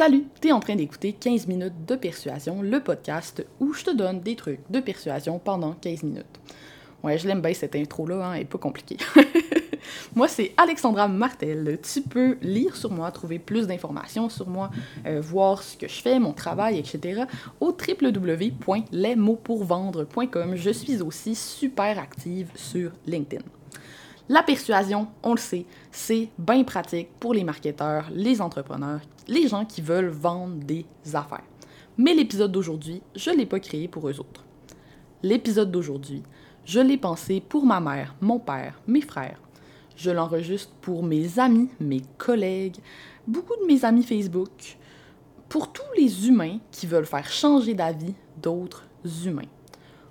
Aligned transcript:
Salut, 0.00 0.24
t'es 0.40 0.50
en 0.50 0.60
train 0.60 0.76
d'écouter 0.76 1.12
15 1.12 1.46
minutes 1.46 1.84
de 1.86 1.94
persuasion, 1.94 2.62
le 2.62 2.80
podcast 2.80 3.44
où 3.60 3.74
je 3.74 3.84
te 3.84 3.90
donne 3.90 4.20
des 4.20 4.34
trucs 4.34 4.62
de 4.70 4.80
persuasion 4.80 5.38
pendant 5.38 5.74
15 5.74 6.04
minutes. 6.04 6.40
Ouais, 7.02 7.18
je 7.18 7.28
l'aime 7.28 7.42
bien 7.42 7.52
cette 7.52 7.76
intro-là, 7.76 8.28
hein, 8.28 8.32
elle 8.32 8.40
est 8.40 8.46
pas 8.46 8.56
compliquée. 8.56 8.96
moi, 10.14 10.26
c'est 10.26 10.54
Alexandra 10.56 11.06
Martel. 11.06 11.78
Tu 11.82 12.00
peux 12.00 12.38
lire 12.40 12.76
sur 12.76 12.90
moi, 12.90 13.10
trouver 13.10 13.38
plus 13.38 13.66
d'informations 13.66 14.30
sur 14.30 14.48
moi, 14.48 14.70
euh, 15.04 15.20
voir 15.20 15.62
ce 15.62 15.76
que 15.76 15.86
je 15.86 16.00
fais, 16.00 16.18
mon 16.18 16.32
travail, 16.32 16.78
etc. 16.78 17.24
au 17.60 17.76
www.lesmotspourvendre.com. 17.76 20.56
Je 20.56 20.70
suis 20.70 21.02
aussi 21.02 21.34
super 21.34 21.98
active 21.98 22.48
sur 22.54 22.92
LinkedIn. 23.06 23.44
La 24.30 24.44
persuasion, 24.44 25.08
on 25.24 25.32
le 25.32 25.40
sait, 25.40 25.66
c'est 25.90 26.28
bien 26.38 26.62
pratique 26.62 27.08
pour 27.18 27.34
les 27.34 27.42
marketeurs, 27.42 28.08
les 28.12 28.40
entrepreneurs, 28.40 29.00
les 29.26 29.48
gens 29.48 29.64
qui 29.64 29.80
veulent 29.80 30.06
vendre 30.06 30.54
des 30.54 30.86
affaires. 31.14 31.42
Mais 31.98 32.14
l'épisode 32.14 32.52
d'aujourd'hui, 32.52 33.02
je 33.16 33.30
ne 33.30 33.38
l'ai 33.38 33.46
pas 33.46 33.58
créé 33.58 33.88
pour 33.88 34.08
eux 34.08 34.20
autres. 34.20 34.44
L'épisode 35.24 35.72
d'aujourd'hui, 35.72 36.22
je 36.64 36.78
l'ai 36.78 36.96
pensé 36.96 37.40
pour 37.40 37.66
ma 37.66 37.80
mère, 37.80 38.14
mon 38.20 38.38
père, 38.38 38.80
mes 38.86 39.00
frères. 39.00 39.40
Je 39.96 40.12
l'enregistre 40.12 40.72
pour 40.80 41.02
mes 41.02 41.40
amis, 41.40 41.68
mes 41.80 42.02
collègues, 42.16 42.76
beaucoup 43.26 43.56
de 43.60 43.66
mes 43.66 43.84
amis 43.84 44.04
Facebook, 44.04 44.78
pour 45.48 45.72
tous 45.72 45.92
les 45.98 46.28
humains 46.28 46.58
qui 46.70 46.86
veulent 46.86 47.04
faire 47.04 47.28
changer 47.28 47.74
d'avis 47.74 48.14
d'autres 48.40 48.84
humains. 49.26 49.50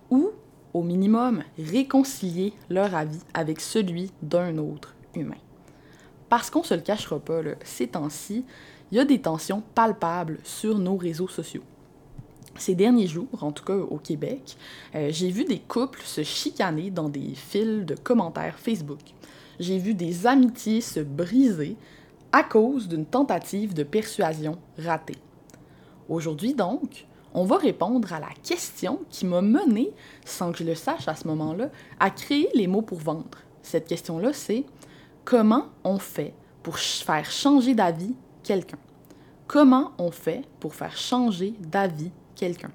Ou 0.09 0.31
au 0.73 0.83
minimum, 0.83 1.43
réconcilier 1.57 2.53
leur 2.69 2.95
avis 2.95 3.19
avec 3.33 3.59
celui 3.59 4.11
d'un 4.21 4.57
autre 4.57 4.95
humain. 5.15 5.37
Parce 6.29 6.49
qu'on 6.49 6.63
se 6.63 6.73
le 6.73 6.81
cachera 6.81 7.19
pas, 7.19 7.41
ces 7.63 7.87
temps-ci, 7.87 8.45
il 8.91 8.97
y 8.97 9.01
a 9.01 9.05
des 9.05 9.21
tensions 9.21 9.63
palpables 9.73 10.39
sur 10.43 10.77
nos 10.77 10.95
réseaux 10.95 11.27
sociaux. 11.27 11.63
Ces 12.57 12.75
derniers 12.75 13.07
jours, 13.07 13.41
en 13.41 13.51
tout 13.51 13.63
cas 13.63 13.75
au 13.75 13.97
Québec, 13.97 14.57
euh, 14.93 15.09
j'ai 15.11 15.29
vu 15.29 15.45
des 15.45 15.59
couples 15.59 16.01
se 16.03 16.23
chicaner 16.23 16.91
dans 16.91 17.07
des 17.07 17.33
fils 17.33 17.85
de 17.85 17.95
commentaires 17.95 18.59
Facebook. 18.59 18.99
J'ai 19.59 19.77
vu 19.77 19.93
des 19.93 20.27
amitiés 20.27 20.81
se 20.81 20.99
briser 20.99 21.77
à 22.31 22.43
cause 22.43 22.87
d'une 22.87 23.05
tentative 23.05 23.73
de 23.73 23.83
persuasion 23.83 24.57
ratée. 24.77 25.17
Aujourd'hui 26.09 26.53
donc, 26.53 27.05
on 27.33 27.43
va 27.43 27.57
répondre 27.57 28.11
à 28.13 28.19
la 28.19 28.29
question 28.43 28.99
qui 29.09 29.25
m'a 29.25 29.41
mené, 29.41 29.91
sans 30.25 30.51
que 30.51 30.59
je 30.59 30.63
le 30.63 30.75
sache 30.75 31.07
à 31.07 31.15
ce 31.15 31.27
moment-là, 31.27 31.69
à 31.99 32.09
créer 32.09 32.49
les 32.53 32.67
mots 32.67 32.81
pour 32.81 32.99
vendre. 32.99 33.39
Cette 33.61 33.87
question-là, 33.87 34.33
c'est 34.33 34.63
comment 35.25 35.67
on 35.83 35.99
fait 35.99 36.33
pour 36.63 36.77
faire 36.77 37.29
changer 37.29 37.75
d'avis 37.75 38.15
quelqu'un? 38.43 38.79
Comment 39.47 39.91
on 39.97 40.11
fait 40.11 40.43
pour 40.59 40.75
faire 40.75 40.95
changer 40.95 41.53
d'avis 41.59 42.11
quelqu'un? 42.35 42.71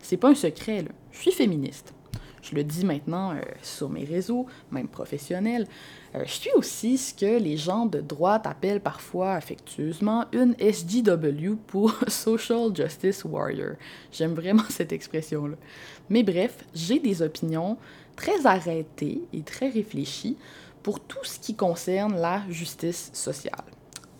C'est 0.00 0.16
pas 0.16 0.30
un 0.30 0.34
secret. 0.34 0.84
Je 1.10 1.18
suis 1.18 1.32
féministe. 1.32 1.94
Je 2.42 2.54
le 2.54 2.64
dis 2.64 2.84
maintenant 2.84 3.32
euh, 3.32 3.40
sur 3.62 3.88
mes 3.88 4.04
réseaux, 4.04 4.46
même 4.70 4.88
professionnels. 4.88 5.66
Euh, 6.14 6.22
je 6.24 6.32
suis 6.32 6.50
aussi 6.54 6.96
ce 6.96 7.14
que 7.14 7.38
les 7.38 7.56
gens 7.56 7.86
de 7.86 8.00
droite 8.00 8.46
appellent 8.46 8.80
parfois 8.80 9.34
affectueusement 9.34 10.24
une 10.32 10.54
SJW 10.58 11.56
pour 11.66 11.94
Social 12.08 12.74
Justice 12.74 13.24
Warrior. 13.24 13.74
J'aime 14.12 14.34
vraiment 14.34 14.64
cette 14.68 14.92
expression-là. 14.92 15.56
Mais 16.08 16.22
bref, 16.22 16.64
j'ai 16.74 16.98
des 16.98 17.22
opinions 17.22 17.76
très 18.16 18.46
arrêtées 18.46 19.20
et 19.32 19.42
très 19.42 19.68
réfléchies 19.68 20.36
pour 20.82 21.00
tout 21.00 21.24
ce 21.24 21.38
qui 21.38 21.54
concerne 21.54 22.18
la 22.18 22.42
justice 22.48 23.10
sociale. 23.12 23.64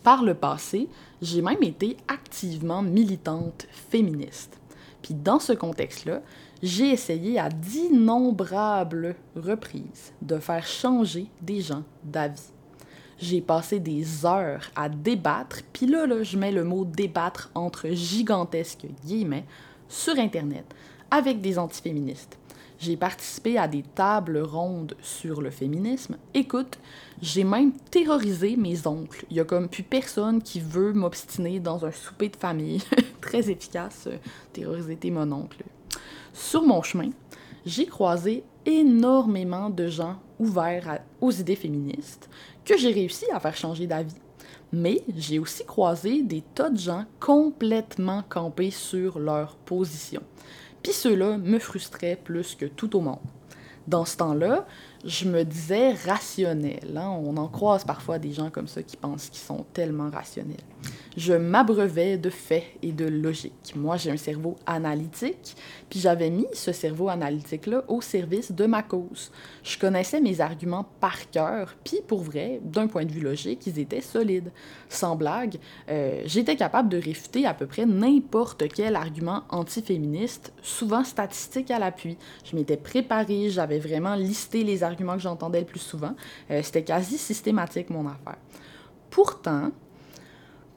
Par 0.02 0.22
le 0.22 0.34
passé, 0.34 0.88
j'ai 1.20 1.42
même 1.42 1.62
été 1.62 1.96
activement 2.08 2.82
militante 2.82 3.66
féministe. 3.70 4.59
Puis 5.02 5.14
dans 5.14 5.38
ce 5.38 5.52
contexte-là, 5.52 6.22
j'ai 6.62 6.90
essayé 6.90 7.38
à 7.38 7.48
d'innombrables 7.48 9.16
reprises 9.34 10.12
de 10.20 10.38
faire 10.38 10.66
changer 10.66 11.27
des 11.40 11.61
gens 11.61 11.84
d'avis. 12.05 12.52
J'ai 13.18 13.40
passé 13.40 13.80
des 13.80 14.24
heures 14.24 14.70
à 14.74 14.89
débattre, 14.89 15.60
puis 15.72 15.86
là, 15.86 16.06
là, 16.06 16.22
je 16.22 16.39
mets 16.39 16.52
le 16.52 16.64
mot 16.64 16.84
débattre 16.84 17.50
entre 17.55 17.89
gigantesques 17.89 18.86
guillemets, 19.05 19.44
sur 19.89 20.18
Internet, 20.18 20.64
avec 21.10 21.40
des 21.40 21.58
antiféministes. 21.58 22.39
J'ai 22.80 22.96
participé 22.96 23.58
à 23.58 23.68
des 23.68 23.83
tables 23.83 24.39
rondes 24.39 24.95
sur 25.02 25.42
le 25.42 25.51
féminisme. 25.51 26.17
Écoute, 26.33 26.79
j'ai 27.20 27.45
même 27.45 27.73
terrorisé 27.91 28.57
mes 28.57 28.86
oncles. 28.86 29.27
Il 29.30 29.36
y 29.36 29.41
a 29.41 29.45
comme 29.45 29.68
plus 29.68 29.83
personne 29.83 30.41
qui 30.41 30.61
veut 30.61 30.95
m'obstiner 30.95 31.61
dans 31.61 31.85
un 31.85 31.92
souper 31.92 32.30
de 32.30 32.36
famille. 32.36 32.80
Très 33.20 33.51
efficace, 33.51 34.07
euh, 34.07 34.17
terroriser 34.55 34.96
tes 34.96 35.11
mononcles. 35.11 35.63
Sur 36.33 36.63
mon 36.63 36.80
chemin, 36.80 37.11
j'ai 37.67 37.85
croisé 37.85 38.45
énormément 38.64 39.69
de 39.69 39.86
gens 39.89 40.17
ouverts 40.39 41.01
aux 41.20 41.33
idées 41.33 41.57
féministes 41.57 42.30
que 42.64 42.79
j'ai 42.79 42.92
réussi 42.92 43.27
à 43.30 43.40
faire 43.40 43.58
changer 43.58 43.86
d'avis. 43.86 44.17
Mais 44.73 45.02
j'ai 45.14 45.39
aussi 45.39 45.67
croisé 45.67 46.23
des 46.23 46.40
tas 46.55 46.70
de 46.70 46.79
gens 46.79 47.05
complètement 47.19 48.23
campés 48.27 48.70
sur 48.70 49.19
leur 49.19 49.57
position. 49.57 50.23
Puis 50.83 50.92
ceux-là 50.92 51.39
me 51.39 51.58
frustraient 51.58 52.18
plus 52.23 52.55
que 52.55 52.67
tout 52.67 52.96
au 52.96 53.01
monde. 53.01 53.18
Dans 53.86 54.05
ce 54.05 54.17
temps-là, 54.18 54.67
je 55.05 55.28
me 55.28 55.44
disais 55.44 55.92
rationnel. 55.92 56.96
Hein. 56.96 57.18
On 57.24 57.36
en 57.36 57.48
croise 57.48 57.84
parfois 57.84 58.18
des 58.18 58.33
gens 58.33 58.50
comme 58.50 58.68
ça 58.68 58.83
qui 58.83 58.96
pensent 58.96 59.28
qu'ils 59.28 59.40
sont 59.40 59.64
tellement 59.72 60.11
rationnels. 60.11 60.56
Je 61.16 61.33
m'abreuvais 61.33 62.16
de 62.16 62.30
faits 62.30 62.64
et 62.83 62.92
de 62.92 63.05
logique. 63.05 63.74
Moi, 63.74 63.96
j'ai 63.96 64.10
un 64.10 64.16
cerveau 64.16 64.56
analytique, 64.64 65.56
puis 65.89 65.98
j'avais 65.98 66.30
mis 66.30 66.46
ce 66.52 66.72
cerveau 66.72 67.08
analytique-là 67.08 67.84
au 67.89 68.00
service 68.00 68.52
de 68.52 68.66
ma 68.66 68.83
cause. 68.83 69.30
Je 69.62 69.77
connaissais 69.78 70.20
mes 70.20 70.40
arguments 70.40 70.86
par 71.00 71.30
cœur, 71.30 71.74
puis 71.84 71.98
pour 72.06 72.20
vrai, 72.22 72.60
d'un 72.62 72.86
point 72.86 73.05
de 73.05 73.12
vue 73.12 73.20
logique, 73.20 73.66
ils 73.66 73.78
étaient 73.78 74.00
solides. 74.00 74.52
Sans 74.89 75.16
blague, 75.16 75.56
euh, 75.89 76.22
j'étais 76.27 76.56
capable 76.56 76.89
de 76.89 76.98
réfuter 76.98 77.44
à 77.44 77.55
peu 77.55 77.66
près 77.66 77.86
n'importe 77.86 78.68
quel 78.72 78.96
argument 78.96 79.42
antiféministe, 79.50 80.52
souvent 80.62 81.05
statistique 81.05 81.70
à 81.70 81.78
l'appui. 81.78 82.16
Je 82.44 82.56
m'étais 82.56 82.77
préparée, 82.77 83.50
j'avais 83.50 83.78
vraiment 83.78 84.14
listé 84.14 84.62
les 84.62 84.83
arguments 84.83 84.89
que 84.96 85.18
j'entendais 85.18 85.61
le 85.61 85.67
plus 85.67 85.80
souvent. 85.80 86.14
Euh, 86.51 86.61
c'était 86.62 86.84
quasi 86.84 87.18
systématique, 87.18 87.90
mon 87.90 88.06
affaire. 88.06 88.39
Pourtant, 89.11 89.70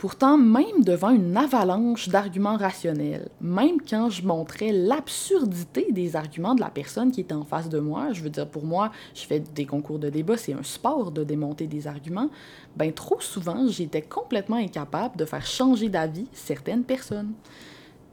Pourtant, 0.03 0.37
même 0.37 0.83
devant 0.83 1.11
une 1.11 1.37
avalanche 1.37 2.09
d'arguments 2.09 2.57
rationnels, 2.57 3.29
même 3.39 3.77
quand 3.79 4.09
je 4.09 4.27
montrais 4.27 4.73
l'absurdité 4.73 5.93
des 5.93 6.17
arguments 6.17 6.55
de 6.55 6.59
la 6.59 6.69
personne 6.69 7.09
qui 7.09 7.21
était 7.21 7.33
en 7.33 7.45
face 7.45 7.69
de 7.69 7.79
moi, 7.79 8.11
je 8.11 8.21
veux 8.21 8.29
dire, 8.29 8.49
pour 8.49 8.65
moi, 8.65 8.91
je 9.15 9.21
fais 9.21 9.39
des 9.39 9.65
concours 9.65 9.99
de 9.99 10.09
débat, 10.09 10.35
c'est 10.35 10.51
un 10.51 10.63
sport 10.63 11.13
de 11.13 11.23
démonter 11.23 11.67
des 11.67 11.87
arguments, 11.87 12.29
ben 12.75 12.91
trop 12.91 13.21
souvent, 13.21 13.65
j'étais 13.69 14.01
complètement 14.01 14.57
incapable 14.57 15.15
de 15.15 15.23
faire 15.23 15.45
changer 15.45 15.87
d'avis 15.87 16.27
certaines 16.33 16.83
personnes. 16.83 17.31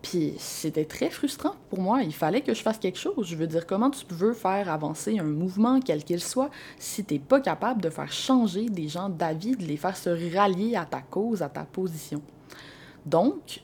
Puis 0.03 0.34
c'était 0.38 0.87
très 0.87 1.11
frustrant 1.11 1.55
pour 1.69 1.81
moi. 1.81 2.03
Il 2.03 2.15
fallait 2.15 2.41
que 2.41 2.55
je 2.55 2.62
fasse 2.62 2.78
quelque 2.78 2.99
chose. 2.99 3.27
Je 3.27 3.37
veux 3.37 3.47
dire, 3.47 3.66
comment 3.66 3.91
tu 3.91 4.05
veux 4.09 4.33
faire 4.33 4.71
avancer 4.71 5.19
un 5.19 5.25
mouvement, 5.25 5.81
quel 5.81 6.05
qu'il 6.05 6.21
soit, 6.21 6.50
si 6.78 7.05
tu 7.05 7.15
n'es 7.15 7.21
pas 7.21 7.41
capable 7.41 7.83
de 7.83 7.91
faire 7.91 8.11
changer 8.11 8.69
des 8.71 8.88
gens 8.88 9.11
d'avis, 9.11 9.56
de 9.56 9.65
les 9.65 9.77
faire 9.77 9.97
se 9.97 10.34
rallier 10.34 10.77
à 10.77 10.87
ta 10.87 11.03
cause, 11.03 11.43
à 11.43 11.49
ta 11.49 11.65
position? 11.65 12.22
Donc, 13.05 13.62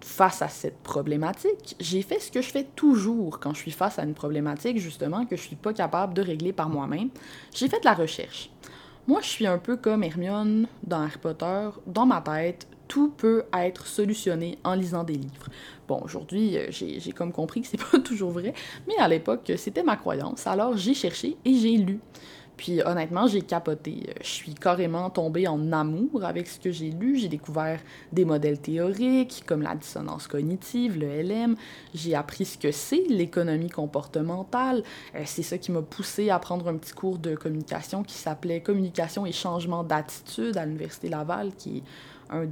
face 0.00 0.42
à 0.42 0.48
cette 0.48 0.78
problématique, 0.78 1.76
j'ai 1.80 2.02
fait 2.02 2.18
ce 2.18 2.30
que 2.30 2.42
je 2.42 2.50
fais 2.50 2.64
toujours 2.76 3.40
quand 3.40 3.54
je 3.54 3.60
suis 3.60 3.70
face 3.70 3.98
à 3.98 4.02
une 4.02 4.14
problématique, 4.14 4.78
justement, 4.78 5.24
que 5.24 5.36
je 5.36 5.42
suis 5.42 5.56
pas 5.56 5.72
capable 5.72 6.12
de 6.12 6.22
régler 6.22 6.52
par 6.52 6.68
moi-même. 6.68 7.08
J'ai 7.54 7.68
fait 7.68 7.80
de 7.80 7.84
la 7.84 7.94
recherche. 7.94 8.50
Moi, 9.06 9.20
je 9.22 9.28
suis 9.28 9.46
un 9.46 9.58
peu 9.58 9.76
comme 9.76 10.04
Hermione 10.04 10.66
dans 10.84 11.02
Harry 11.02 11.18
Potter. 11.18 11.70
Dans 11.86 12.06
ma 12.06 12.20
tête, 12.20 12.68
tout 12.92 13.08
peut 13.08 13.44
être 13.54 13.86
solutionné 13.86 14.58
en 14.64 14.74
lisant 14.74 15.02
des 15.02 15.14
livres. 15.14 15.48
Bon, 15.88 16.02
aujourd'hui, 16.04 16.58
euh, 16.58 16.66
j'ai 16.70 17.12
comme 17.12 17.32
compris 17.32 17.62
que 17.62 17.66
c'est 17.66 17.80
pas 17.90 17.98
toujours 18.00 18.32
vrai, 18.32 18.52
mais 18.86 18.98
à 18.98 19.08
l'époque, 19.08 19.50
c'était 19.56 19.82
ma 19.82 19.96
croyance. 19.96 20.46
Alors, 20.46 20.76
j'ai 20.76 20.92
cherché 20.92 21.38
et 21.42 21.54
j'ai 21.54 21.78
lu. 21.78 22.00
Puis 22.58 22.82
honnêtement, 22.84 23.26
j'ai 23.26 23.40
capoté. 23.40 24.04
Euh, 24.10 24.12
je 24.20 24.28
suis 24.28 24.54
carrément 24.54 25.08
tombée 25.08 25.48
en 25.48 25.72
amour 25.72 26.22
avec 26.22 26.46
ce 26.46 26.60
que 26.60 26.70
j'ai 26.70 26.90
lu. 26.90 27.16
J'ai 27.16 27.28
découvert 27.28 27.80
des 28.12 28.26
modèles 28.26 28.60
théoriques 28.60 29.42
comme 29.46 29.62
la 29.62 29.74
dissonance 29.74 30.28
cognitive, 30.28 30.98
le 30.98 31.22
LM. 31.22 31.56
J'ai 31.94 32.14
appris 32.14 32.44
ce 32.44 32.58
que 32.58 32.72
c'est 32.72 33.04
l'économie 33.08 33.70
comportementale. 33.70 34.82
Euh, 35.14 35.22
c'est 35.24 35.42
ça 35.42 35.56
qui 35.56 35.72
m'a 35.72 35.80
poussé 35.80 36.28
à 36.28 36.38
prendre 36.38 36.68
un 36.68 36.76
petit 36.76 36.92
cours 36.92 37.16
de 37.16 37.36
communication 37.36 38.02
qui 38.02 38.16
s'appelait 38.16 38.60
Communication 38.60 39.24
et 39.24 39.32
changement 39.32 39.82
d'attitude 39.82 40.58
à 40.58 40.66
l'Université 40.66 41.08
Laval, 41.08 41.54
qui 41.56 41.78
est 41.78 41.82
un, 42.32 42.46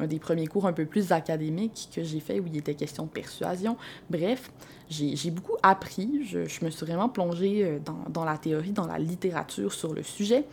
un 0.00 0.06
des 0.06 0.18
premiers 0.18 0.46
cours 0.46 0.66
un 0.66 0.72
peu 0.72 0.86
plus 0.86 1.12
académiques 1.12 1.88
que 1.94 2.02
j'ai 2.02 2.20
fait 2.20 2.40
où 2.40 2.46
il 2.46 2.56
était 2.56 2.74
question 2.74 3.04
de 3.04 3.10
persuasion. 3.10 3.76
Bref, 4.10 4.50
j'ai 4.88 5.30
beaucoup 5.30 5.56
appris, 5.62 6.24
je, 6.24 6.46
je, 6.46 6.64
me 6.64 6.70
suis 6.70 6.86
vraiment 6.86 7.08
plongée 7.08 7.64
euh, 7.64 7.78
dans, 7.84 8.04
dans, 8.10 8.24
la 8.24 8.38
théorie, 8.38 8.72
dans 8.72 8.86
la 8.86 8.98
littérature 8.98 9.72
sur 9.72 9.92
le 9.92 10.02
sujet, 10.02 10.44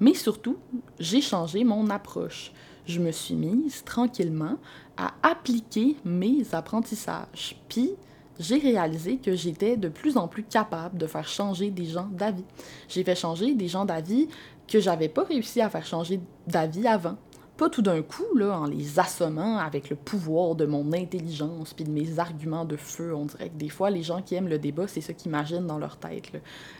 mais 0.00 0.14
surtout, 0.14 0.58
j'ai 0.98 1.20
changé 1.20 1.64
mon 1.64 1.88
approche. 1.90 2.52
je 2.86 3.00
me 3.00 3.10
suis 3.10 3.34
mise 3.34 3.84
tranquillement 3.84 4.58
à 4.96 5.12
appliquer 5.22 5.96
mes 6.04 6.42
apprentissages. 6.52 7.60
Puis, 7.68 7.92
j'ai 8.38 8.58
réalisé 8.58 9.16
que 9.16 9.34
j'étais 9.34 9.76
de 9.76 9.88
plus 9.88 10.16
en 10.16 10.28
plus 10.28 10.42
capable 10.42 10.98
de 10.98 11.06
faire 11.06 11.26
changer 11.26 11.70
des 11.70 11.86
gens 11.86 12.08
d'avis. 12.12 12.44
J'ai 12.88 13.02
fait 13.02 13.14
changer 13.14 13.54
des 13.54 13.68
gens 13.68 13.84
d'avis 13.84 14.28
que 14.68 14.80
j'avais 14.80 15.08
pas 15.08 15.24
réussi 15.24 15.60
à 15.60 15.70
faire 15.70 15.86
changer 15.86 16.20
d'avis 16.46 16.86
avant. 16.86 17.16
Pas 17.56 17.70
tout 17.70 17.80
d'un 17.80 18.02
coup, 18.02 18.36
là, 18.36 18.58
en 18.58 18.66
les 18.66 18.98
assommant 18.98 19.56
avec 19.56 19.88
le 19.88 19.96
pouvoir 19.96 20.56
de 20.56 20.66
mon 20.66 20.92
intelligence 20.92 21.72
puis 21.72 21.84
de 21.84 21.90
mes 21.90 22.18
arguments 22.18 22.66
de 22.66 22.76
feu. 22.76 23.14
On 23.14 23.24
dirait 23.24 23.48
que 23.48 23.56
des 23.56 23.70
fois, 23.70 23.88
les 23.88 24.02
gens 24.02 24.20
qui 24.20 24.34
aiment 24.34 24.48
le 24.48 24.58
débat, 24.58 24.86
c'est 24.86 25.00
ça 25.00 25.14
qu'ils 25.14 25.28
imaginent 25.28 25.66
dans 25.66 25.78
leur 25.78 25.96
tête. 25.96 26.30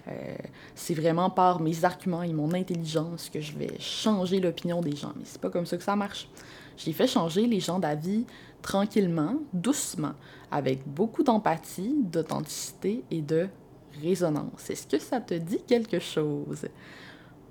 Euh, 0.08 0.36
c'est 0.74 0.92
vraiment 0.92 1.30
par 1.30 1.60
mes 1.60 1.84
arguments 1.86 2.22
et 2.22 2.32
mon 2.34 2.52
intelligence 2.52 3.30
que 3.30 3.40
je 3.40 3.56
vais 3.56 3.70
changer 3.78 4.38
l'opinion 4.38 4.82
des 4.82 4.94
gens. 4.94 5.12
Mais 5.16 5.24
c'est 5.24 5.40
pas 5.40 5.50
comme 5.50 5.64
ça 5.64 5.78
que 5.78 5.82
ça 5.82 5.96
marche. 5.96 6.28
J'ai 6.76 6.92
fait 6.92 7.06
changer 7.06 7.46
les 7.46 7.60
gens 7.60 7.78
d'avis 7.78 8.26
tranquillement, 8.60 9.36
doucement, 9.54 10.12
avec 10.50 10.86
beaucoup 10.86 11.22
d'empathie, 11.22 11.94
d'authenticité 12.02 13.02
et 13.10 13.22
de 13.22 13.48
résonance. 14.02 14.68
Est-ce 14.68 14.86
que 14.86 14.98
ça 14.98 15.20
te 15.20 15.32
dit 15.32 15.60
quelque 15.66 16.00
chose? 16.00 16.66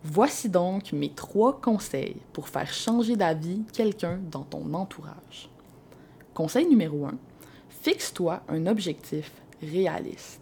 Voici 0.07 0.50
donc 0.50 0.94
mes 0.94 1.10
trois 1.10 1.60
conseils 1.60 2.18
pour 2.31 2.48
faire 2.48 2.72
changer 2.72 3.16
d'avis 3.16 3.63
quelqu'un 3.74 4.19
dans 4.30 4.44
ton 4.44 4.72
entourage. 4.75 5.50
Conseil 6.36 6.68
numéro 6.68 7.07
1. 7.07 7.16
Fixe-toi 7.81 8.44
un 8.48 8.68
objectif 8.68 9.31
réaliste. 9.63 10.42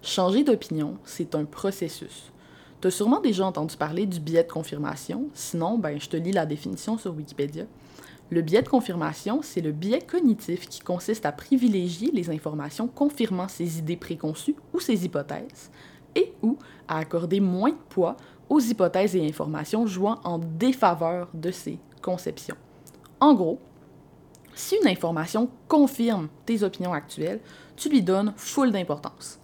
Changer 0.00 0.44
d'opinion, 0.44 0.96
c'est 1.04 1.34
un 1.34 1.44
processus. 1.44 2.32
Tu 2.80 2.88
as 2.88 2.90
sûrement 2.90 3.20
déjà 3.20 3.44
entendu 3.44 3.76
parler 3.76 4.06
du 4.06 4.18
biais 4.18 4.44
de 4.44 4.50
confirmation, 4.50 5.26
sinon, 5.34 5.76
ben, 5.76 6.00
je 6.00 6.08
te 6.08 6.16
lis 6.16 6.32
la 6.32 6.46
définition 6.46 6.96
sur 6.96 7.14
Wikipédia. 7.14 7.66
Le 8.30 8.40
biais 8.40 8.62
de 8.62 8.68
confirmation, 8.70 9.42
c'est 9.42 9.60
le 9.60 9.72
biais 9.72 10.00
cognitif 10.00 10.66
qui 10.70 10.80
consiste 10.80 11.26
à 11.26 11.32
privilégier 11.32 12.10
les 12.14 12.30
informations 12.30 12.88
confirmant 12.88 13.48
ses 13.48 13.78
idées 13.78 13.98
préconçues 13.98 14.56
ou 14.72 14.80
ses 14.80 15.04
hypothèses, 15.04 15.70
et 16.14 16.32
ou 16.42 16.58
à 16.88 16.98
accorder 16.98 17.40
moins 17.40 17.70
de 17.70 17.76
poids 17.90 18.16
aux 18.52 18.60
hypothèses 18.60 19.16
et 19.16 19.26
informations 19.26 19.86
jouant 19.86 20.20
en 20.24 20.38
défaveur 20.38 21.30
de 21.32 21.50
ces 21.50 21.78
conceptions. 22.02 22.56
En 23.18 23.32
gros, 23.32 23.58
si 24.54 24.76
une 24.76 24.88
information 24.88 25.48
confirme 25.68 26.28
tes 26.44 26.62
opinions 26.62 26.92
actuelles, 26.92 27.40
tu 27.76 27.88
lui 27.88 28.02
donnes 28.02 28.34
full 28.36 28.70
d'importance. 28.70 29.40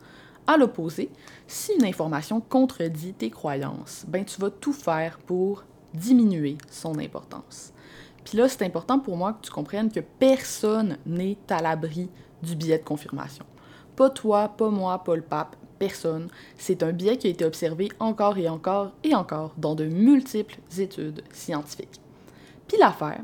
À 0.46 0.58
l'opposé, 0.58 1.10
si 1.46 1.72
une 1.72 1.86
information 1.86 2.42
contredit 2.42 3.14
tes 3.14 3.30
croyances, 3.30 4.04
ben 4.06 4.26
tu 4.26 4.38
vas 4.42 4.50
tout 4.50 4.74
faire 4.74 5.18
pour 5.20 5.64
diminuer 5.94 6.58
son 6.68 6.98
importance. 6.98 7.72
Puis 8.24 8.36
là, 8.36 8.46
c'est 8.46 8.62
important 8.62 8.98
pour 8.98 9.16
moi 9.16 9.32
que 9.32 9.46
tu 9.46 9.50
comprennes 9.50 9.90
que 9.90 10.00
personne 10.00 10.98
n'est 11.06 11.38
à 11.48 11.62
l'abri 11.62 12.10
du 12.42 12.56
biais 12.56 12.78
de 12.78 12.84
confirmation. 12.84 13.46
Pas 13.96 14.10
toi, 14.10 14.48
pas 14.48 14.68
moi, 14.68 15.02
pas 15.02 15.16
le 15.16 15.22
pape, 15.22 15.56
personne. 15.78 16.28
C'est 16.56 16.82
un 16.82 16.92
biais 16.92 17.16
qui 17.16 17.26
a 17.26 17.30
été 17.30 17.44
observé 17.44 17.88
encore 18.00 18.38
et 18.38 18.48
encore 18.48 18.92
et 19.04 19.14
encore 19.14 19.52
dans 19.56 19.74
de 19.74 19.84
multiples 19.84 20.58
études 20.78 21.22
scientifiques. 21.32 22.00
Puis 22.66 22.78
l'affaire, 22.78 23.20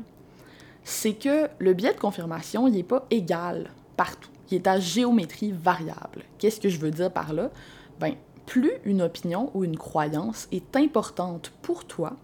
c'est 0.83 1.13
que 1.13 1.47
le 1.59 1.73
biais 1.73 1.93
de 1.93 1.99
confirmation, 1.99 2.69
n'est 2.69 2.83
pas 2.83 3.05
égal 3.09 3.71
partout. 3.97 4.29
Il 4.51 4.55
est 4.55 4.67
à 4.67 4.79
géométrie 4.79 5.51
variable. 5.51 6.23
Qu'est-ce 6.37 6.59
que 6.59 6.69
je 6.69 6.79
veux 6.79 6.91
dire 6.91 7.11
par 7.11 7.33
là? 7.33 7.49
Ben, 7.99 8.13
plus 8.45 8.71
une 8.83 9.01
opinion 9.01 9.49
ou 9.53 9.63
une 9.63 9.77
croyance 9.77 10.47
est 10.51 10.75
importante 10.75 11.51
pour 11.61 11.85
toi, 11.85 12.15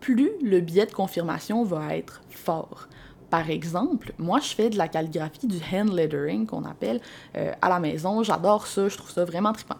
plus 0.00 0.30
le 0.42 0.60
biais 0.60 0.86
de 0.86 0.92
confirmation 0.92 1.64
va 1.64 1.96
être 1.96 2.22
fort. 2.30 2.88
Par 3.30 3.50
exemple, 3.50 4.12
moi, 4.18 4.40
je 4.40 4.54
fais 4.54 4.70
de 4.70 4.78
la 4.78 4.88
calligraphie, 4.88 5.46
du 5.46 5.58
hand 5.72 5.92
lettering 5.92 6.46
qu'on 6.46 6.64
appelle 6.64 7.00
euh, 7.36 7.52
à 7.60 7.68
la 7.68 7.80
maison. 7.80 8.22
J'adore 8.22 8.66
ça, 8.66 8.88
je 8.88 8.96
trouve 8.96 9.10
ça 9.10 9.24
vraiment 9.24 9.52
trippant. 9.52 9.76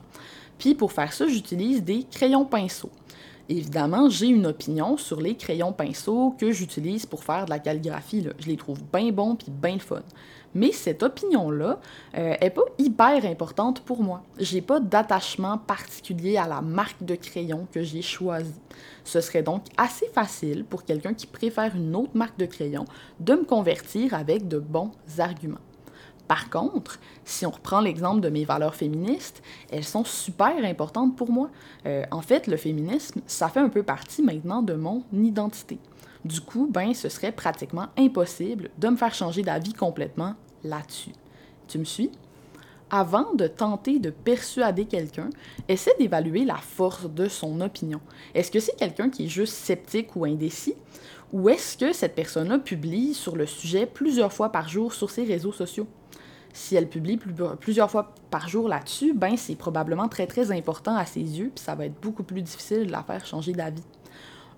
Puis 0.58 0.74
pour 0.74 0.92
faire 0.92 1.12
ça, 1.12 1.26
j'utilise 1.28 1.82
des 1.82 2.04
crayons 2.10 2.44
pinceaux. 2.44 2.90
Évidemment, 3.48 4.10
j'ai 4.10 4.26
une 4.26 4.46
opinion 4.46 4.96
sur 4.96 5.20
les 5.20 5.36
crayons 5.36 5.72
pinceaux 5.72 6.34
que 6.36 6.50
j'utilise 6.50 7.06
pour 7.06 7.22
faire 7.22 7.44
de 7.44 7.50
la 7.50 7.60
calligraphie. 7.60 8.26
Je 8.40 8.46
les 8.48 8.56
trouve 8.56 8.82
bien 8.92 9.12
bons 9.12 9.36
puis 9.36 9.52
bien 9.52 9.78
fun. 9.78 10.02
Mais 10.54 10.72
cette 10.72 11.04
opinion-là 11.04 11.78
euh, 12.16 12.34
est 12.40 12.50
pas 12.50 12.64
hyper 12.78 13.24
importante 13.24 13.82
pour 13.82 14.02
moi. 14.02 14.22
J'ai 14.38 14.62
pas 14.62 14.80
d'attachement 14.80 15.58
particulier 15.58 16.38
à 16.38 16.48
la 16.48 16.60
marque 16.60 17.04
de 17.04 17.14
crayon 17.14 17.68
que 17.70 17.82
j'ai 17.82 18.02
choisie. 18.02 18.54
Ce 19.04 19.20
serait 19.20 19.42
donc 19.42 19.62
assez 19.76 20.06
facile 20.08 20.64
pour 20.64 20.84
quelqu'un 20.84 21.14
qui 21.14 21.28
préfère 21.28 21.76
une 21.76 21.94
autre 21.94 22.12
marque 22.14 22.38
de 22.38 22.46
crayon 22.46 22.84
de 23.20 23.34
me 23.34 23.44
convertir 23.44 24.14
avec 24.14 24.48
de 24.48 24.58
bons 24.58 24.90
arguments. 25.18 25.58
Par 26.28 26.50
contre, 26.50 26.98
si 27.24 27.46
on 27.46 27.50
reprend 27.50 27.80
l'exemple 27.80 28.20
de 28.20 28.28
mes 28.28 28.44
valeurs 28.44 28.74
féministes, 28.74 29.42
elles 29.70 29.84
sont 29.84 30.04
super 30.04 30.64
importantes 30.64 31.16
pour 31.16 31.30
moi. 31.30 31.50
Euh, 31.86 32.04
en 32.10 32.20
fait, 32.20 32.46
le 32.46 32.56
féminisme, 32.56 33.20
ça 33.26 33.48
fait 33.48 33.60
un 33.60 33.68
peu 33.68 33.82
partie 33.82 34.22
maintenant 34.22 34.62
de 34.62 34.74
mon 34.74 35.04
identité. 35.12 35.78
Du 36.24 36.40
coup, 36.40 36.68
ben, 36.68 36.92
ce 36.94 37.08
serait 37.08 37.32
pratiquement 37.32 37.86
impossible 37.96 38.70
de 38.78 38.88
me 38.88 38.96
faire 38.96 39.14
changer 39.14 39.42
d'avis 39.42 39.72
complètement 39.72 40.34
là-dessus. 40.64 41.12
Tu 41.68 41.78
me 41.78 41.84
suis? 41.84 42.10
Avant 42.90 43.34
de 43.34 43.48
tenter 43.48 43.98
de 43.98 44.10
persuader 44.10 44.84
quelqu'un, 44.84 45.30
essaie 45.68 45.94
d'évaluer 45.98 46.44
la 46.44 46.56
force 46.56 47.08
de 47.10 47.28
son 47.28 47.60
opinion. 47.60 48.00
Est-ce 48.34 48.50
que 48.50 48.60
c'est 48.60 48.76
quelqu'un 48.76 49.10
qui 49.10 49.24
est 49.24 49.28
juste 49.28 49.54
sceptique 49.54 50.14
ou 50.14 50.24
indécis? 50.24 50.74
Ou 51.32 51.48
est-ce 51.48 51.76
que 51.76 51.92
cette 51.92 52.14
personne-là 52.14 52.58
publie 52.58 53.14
sur 53.14 53.36
le 53.36 53.46
sujet 53.46 53.86
plusieurs 53.86 54.32
fois 54.32 54.50
par 54.50 54.68
jour 54.68 54.92
sur 54.92 55.10
ses 55.10 55.24
réseaux 55.24 55.52
sociaux? 55.52 55.86
si 56.56 56.74
elle 56.74 56.88
publie 56.88 57.18
plusieurs 57.60 57.90
fois 57.90 58.14
par 58.30 58.48
jour 58.48 58.66
là-dessus, 58.66 59.12
ben 59.12 59.36
c'est 59.36 59.56
probablement 59.56 60.08
très 60.08 60.26
très 60.26 60.50
important 60.50 60.96
à 60.96 61.04
ses 61.04 61.20
yeux, 61.20 61.52
puis 61.54 61.62
ça 61.62 61.74
va 61.74 61.84
être 61.84 62.00
beaucoup 62.00 62.22
plus 62.22 62.40
difficile 62.40 62.86
de 62.86 62.92
la 62.92 63.02
faire 63.02 63.26
changer 63.26 63.52
d'avis. 63.52 63.82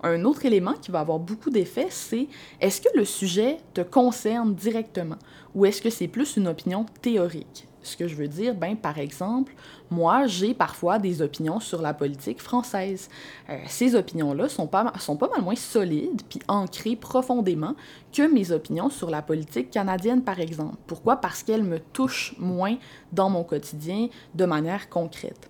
Un 0.04 0.24
autre 0.24 0.46
élément 0.46 0.74
qui 0.74 0.92
va 0.92 1.00
avoir 1.00 1.18
beaucoup 1.18 1.50
d'effet, 1.50 1.88
c'est 1.90 2.28
est-ce 2.60 2.80
que 2.80 2.96
le 2.96 3.04
sujet 3.04 3.58
te 3.74 3.80
concerne 3.80 4.54
directement? 4.54 5.18
Ou 5.56 5.66
est-ce 5.66 5.82
que 5.82 5.90
c'est 5.90 6.06
plus 6.06 6.36
une 6.36 6.46
opinion 6.46 6.86
théorique? 7.02 7.67
Ce 7.82 7.96
que 7.96 8.08
je 8.08 8.16
veux 8.16 8.28
dire, 8.28 8.54
ben, 8.54 8.76
par 8.76 8.98
exemple, 8.98 9.54
moi, 9.90 10.26
j'ai 10.26 10.52
parfois 10.52 10.98
des 10.98 11.22
opinions 11.22 11.60
sur 11.60 11.80
la 11.80 11.94
politique 11.94 12.40
française. 12.40 13.08
Euh, 13.48 13.56
ces 13.66 13.94
opinions-là 13.94 14.48
sont 14.48 14.66
pas, 14.66 14.92
sont 14.98 15.16
pas 15.16 15.28
mal 15.28 15.42
moins 15.42 15.54
solides 15.54 16.22
puis 16.28 16.40
ancrées 16.48 16.96
profondément 16.96 17.74
que 18.12 18.30
mes 18.32 18.50
opinions 18.50 18.90
sur 18.90 19.10
la 19.10 19.22
politique 19.22 19.70
canadienne, 19.70 20.22
par 20.22 20.40
exemple. 20.40 20.76
Pourquoi? 20.86 21.16
Parce 21.16 21.42
qu'elles 21.42 21.62
me 21.62 21.78
touchent 21.78 22.34
moins 22.38 22.76
dans 23.12 23.30
mon 23.30 23.44
quotidien 23.44 24.08
de 24.34 24.44
manière 24.44 24.88
concrète. 24.88 25.48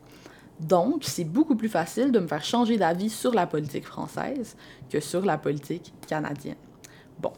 Donc, 0.60 1.04
c'est 1.04 1.24
beaucoup 1.24 1.54
plus 1.54 1.68
facile 1.68 2.10
de 2.10 2.18
me 2.18 2.26
faire 2.26 2.44
changer 2.44 2.76
d'avis 2.76 3.10
sur 3.10 3.32
la 3.32 3.46
politique 3.46 3.86
française 3.86 4.56
que 4.90 5.00
sur 5.00 5.24
la 5.24 5.38
politique 5.38 5.92
canadienne. 6.06 6.56
Bon, 7.20 7.32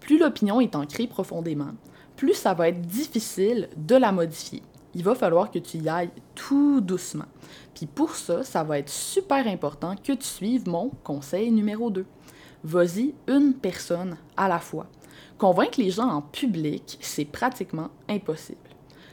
plus 0.00 0.18
l'opinion 0.18 0.60
est 0.60 0.76
ancrée 0.76 1.06
profondément, 1.06 1.72
plus 2.20 2.34
ça 2.34 2.52
va 2.52 2.68
être 2.68 2.82
difficile 2.82 3.70
de 3.78 3.96
la 3.96 4.12
modifier. 4.12 4.62
Il 4.94 5.02
va 5.02 5.14
falloir 5.14 5.50
que 5.50 5.58
tu 5.58 5.78
y 5.78 5.88
ailles 5.88 6.10
tout 6.34 6.82
doucement. 6.82 7.24
Puis 7.74 7.86
pour 7.86 8.14
ça, 8.14 8.44
ça 8.44 8.62
va 8.62 8.78
être 8.78 8.90
super 8.90 9.46
important 9.46 9.96
que 9.96 10.12
tu 10.12 10.26
suives 10.26 10.68
mon 10.68 10.90
conseil 11.02 11.50
numéro 11.50 11.88
2. 11.88 12.04
Vas-y 12.62 13.14
une 13.26 13.54
personne 13.54 14.18
à 14.36 14.48
la 14.48 14.58
fois. 14.58 14.86
Convaincre 15.38 15.80
les 15.80 15.90
gens 15.90 16.10
en 16.10 16.20
public, 16.20 16.98
c'est 17.00 17.24
pratiquement 17.24 17.88
impossible. 18.06 18.58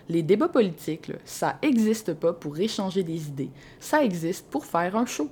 Les 0.10 0.22
débats 0.22 0.50
politiques, 0.50 1.14
ça 1.24 1.60
n'existe 1.64 2.14
pas 2.14 2.34
pour 2.34 2.60
échanger 2.60 3.04
des 3.04 3.30
idées, 3.30 3.52
ça 3.80 4.04
existe 4.04 4.48
pour 4.50 4.66
faire 4.66 4.98
un 4.98 5.06
show. 5.06 5.30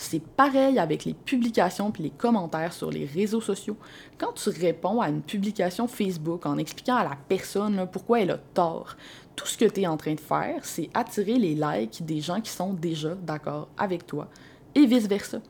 C'est 0.00 0.22
pareil 0.22 0.78
avec 0.78 1.04
les 1.04 1.12
publications 1.12 1.90
puis 1.90 2.04
les 2.04 2.10
commentaires 2.10 2.72
sur 2.72 2.88
les 2.88 3.04
réseaux 3.04 3.40
sociaux. 3.40 3.76
Quand 4.16 4.32
tu 4.32 4.48
réponds 4.48 5.00
à 5.00 5.08
une 5.08 5.22
publication 5.22 5.88
Facebook 5.88 6.46
en 6.46 6.56
expliquant 6.56 6.94
à 6.94 7.02
la 7.02 7.16
personne 7.28 7.84
pourquoi 7.90 8.20
elle 8.20 8.30
a 8.30 8.38
tort, 8.54 8.96
tout 9.34 9.46
ce 9.46 9.58
que 9.58 9.64
tu 9.64 9.80
es 9.80 9.86
en 9.88 9.96
train 9.96 10.14
de 10.14 10.20
faire, 10.20 10.64
c'est 10.64 10.88
attirer 10.94 11.34
les 11.34 11.56
likes 11.56 12.04
des 12.04 12.20
gens 12.20 12.40
qui 12.40 12.50
sont 12.52 12.72
déjà 12.72 13.16
d'accord 13.16 13.66
avec 13.76 14.06
toi 14.06 14.28
et 14.76 14.86
vice-versa. 14.86 15.40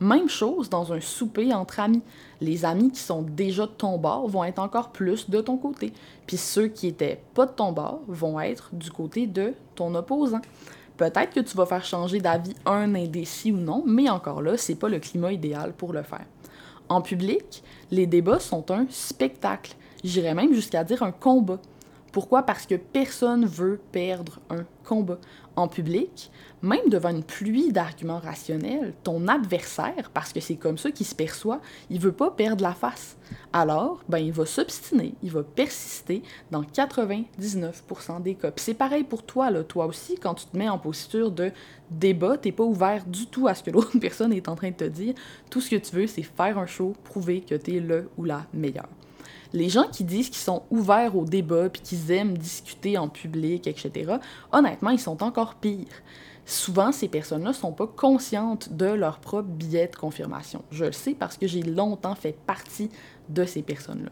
Même 0.00 0.28
chose 0.28 0.70
dans 0.70 0.92
un 0.94 1.00
souper 1.00 1.52
entre 1.52 1.78
amis. 1.78 2.02
Les 2.40 2.64
amis 2.64 2.90
qui 2.90 2.98
sont 2.98 3.22
déjà 3.22 3.66
de 3.66 3.72
ton 3.72 3.98
bord 3.98 4.26
vont 4.26 4.42
être 4.42 4.58
encore 4.58 4.90
plus 4.90 5.28
de 5.28 5.40
ton 5.42 5.58
côté. 5.58 5.92
Puis 6.26 6.38
ceux 6.38 6.68
qui 6.68 6.88
étaient 6.88 7.20
pas 7.34 7.44
de 7.44 7.52
ton 7.52 7.72
bord 7.72 8.00
vont 8.08 8.40
être 8.40 8.70
du 8.72 8.90
côté 8.90 9.26
de 9.26 9.52
ton 9.74 9.94
opposant. 9.94 10.40
Peut-être 10.96 11.34
que 11.34 11.40
tu 11.40 11.56
vas 11.56 11.66
faire 11.66 11.84
changer 11.84 12.20
d'avis 12.20 12.54
un 12.66 12.94
indécis 12.94 13.52
ou 13.52 13.56
non, 13.56 13.82
mais 13.86 14.08
encore 14.08 14.42
là, 14.42 14.56
c'est 14.56 14.74
pas 14.74 14.88
le 14.88 14.98
climat 14.98 15.32
idéal 15.32 15.72
pour 15.72 15.92
le 15.92 16.02
faire. 16.02 16.26
En 16.88 17.00
public, 17.00 17.62
les 17.90 18.06
débats 18.06 18.40
sont 18.40 18.70
un 18.70 18.86
spectacle. 18.90 19.74
J'irais 20.04 20.34
même 20.34 20.52
jusqu'à 20.52 20.84
dire 20.84 21.02
un 21.02 21.12
combat. 21.12 21.58
Pourquoi? 22.12 22.42
Parce 22.42 22.66
que 22.66 22.74
personne 22.74 23.46
veut 23.46 23.80
perdre 23.90 24.38
un 24.50 24.64
combat. 24.84 25.18
En 25.54 25.68
public, 25.68 26.30
même 26.62 26.88
devant 26.88 27.10
une 27.10 27.24
pluie 27.24 27.72
d'arguments 27.72 28.18
rationnels, 28.18 28.94
ton 29.02 29.28
adversaire, 29.28 30.10
parce 30.14 30.32
que 30.32 30.40
c'est 30.40 30.56
comme 30.56 30.78
ça 30.78 30.90
qu'il 30.90 31.04
se 31.04 31.14
perçoit, 31.14 31.60
il 31.90 32.00
veut 32.00 32.12
pas 32.12 32.30
perdre 32.30 32.62
la 32.62 32.72
face. 32.72 33.18
Alors, 33.52 34.00
ben, 34.08 34.16
il 34.16 34.32
va 34.32 34.46
s'obstiner, 34.46 35.14
il 35.22 35.30
va 35.30 35.42
persister 35.42 36.22
dans 36.50 36.62
99% 36.62 38.22
des 38.22 38.34
cas. 38.34 38.50
c'est 38.56 38.72
pareil 38.72 39.04
pour 39.04 39.24
toi, 39.24 39.50
là, 39.50 39.62
toi 39.62 39.84
aussi, 39.84 40.16
quand 40.16 40.34
tu 40.34 40.46
te 40.46 40.56
mets 40.56 40.70
en 40.70 40.78
posture 40.78 41.30
de 41.30 41.50
débat, 41.90 42.38
t'es 42.38 42.52
pas 42.52 42.64
ouvert 42.64 43.04
du 43.04 43.26
tout 43.26 43.46
à 43.46 43.54
ce 43.54 43.62
que 43.62 43.70
l'autre 43.70 43.98
personne 44.00 44.32
est 44.32 44.48
en 44.48 44.56
train 44.56 44.70
de 44.70 44.76
te 44.76 44.84
dire. 44.84 45.14
Tout 45.50 45.60
ce 45.60 45.68
que 45.68 45.76
tu 45.76 45.94
veux, 45.96 46.06
c'est 46.06 46.22
faire 46.22 46.56
un 46.56 46.66
show, 46.66 46.94
prouver 47.04 47.42
que 47.42 47.54
tu 47.54 47.76
es 47.76 47.80
le 47.80 48.08
ou 48.16 48.24
la 48.24 48.46
meilleure. 48.54 48.88
Les 49.52 49.68
gens 49.68 49.84
qui 49.84 50.04
disent 50.04 50.30
qu'ils 50.30 50.36
sont 50.36 50.62
ouverts 50.70 51.16
au 51.16 51.24
débat 51.24 51.68
puis 51.68 51.82
qu'ils 51.82 52.10
aiment 52.10 52.36
discuter 52.36 52.96
en 52.96 53.08
public, 53.08 53.66
etc., 53.66 54.16
honnêtement, 54.50 54.90
ils 54.90 55.00
sont 55.00 55.22
encore 55.22 55.56
pires. 55.56 56.02
Souvent, 56.44 56.90
ces 56.90 57.08
personnes-là 57.08 57.50
ne 57.50 57.54
sont 57.54 57.72
pas 57.72 57.86
conscientes 57.86 58.72
de 58.72 58.86
leur 58.86 59.18
propre 59.18 59.48
billet 59.48 59.86
de 59.86 59.96
confirmation. 59.96 60.62
Je 60.70 60.86
le 60.86 60.92
sais 60.92 61.14
parce 61.14 61.36
que 61.36 61.46
j'ai 61.46 61.62
longtemps 61.62 62.14
fait 62.14 62.36
partie 62.46 62.90
de 63.28 63.44
ces 63.44 63.62
personnes-là. 63.62 64.10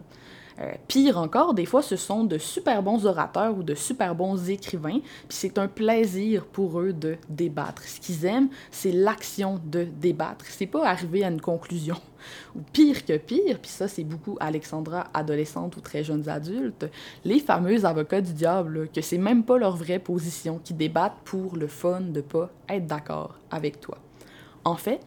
Euh, 0.60 0.72
pire 0.88 1.16
encore, 1.16 1.54
des 1.54 1.64
fois, 1.64 1.80
ce 1.80 1.96
sont 1.96 2.24
de 2.24 2.36
super 2.36 2.82
bons 2.82 3.06
orateurs 3.06 3.56
ou 3.56 3.62
de 3.62 3.74
super 3.74 4.14
bons 4.14 4.50
écrivains, 4.50 5.00
puis 5.00 5.28
c'est 5.30 5.56
un 5.56 5.68
plaisir 5.68 6.44
pour 6.44 6.80
eux 6.80 6.92
de 6.92 7.16
débattre. 7.30 7.82
Ce 7.84 7.98
qu'ils 7.98 8.26
aiment, 8.26 8.50
c'est 8.70 8.92
l'action 8.92 9.58
de 9.64 9.84
débattre. 9.84 10.44
C'est 10.46 10.66
pas 10.66 10.86
arriver 10.86 11.24
à 11.24 11.28
une 11.28 11.40
conclusion. 11.40 11.96
Ou 12.54 12.60
pire 12.74 13.06
que 13.06 13.16
pire, 13.16 13.58
puis 13.58 13.70
ça, 13.70 13.88
c'est 13.88 14.04
beaucoup 14.04 14.36
Alexandra, 14.40 15.06
adolescente 15.14 15.78
ou 15.78 15.80
très 15.80 16.04
jeunes 16.04 16.28
adultes, 16.28 16.84
les 17.24 17.40
fameux 17.40 17.86
avocats 17.86 18.20
du 18.20 18.34
diable, 18.34 18.90
que 18.94 19.00
c'est 19.00 19.16
même 19.16 19.42
pas 19.42 19.56
leur 19.56 19.74
vraie 19.74 19.98
position, 19.98 20.60
qui 20.62 20.74
débattent 20.74 21.16
pour 21.24 21.56
le 21.56 21.66
fun 21.66 22.02
de 22.02 22.20
pas 22.20 22.50
être 22.68 22.86
d'accord 22.86 23.38
avec 23.50 23.80
toi. 23.80 23.96
En 24.64 24.76
fait, 24.76 25.00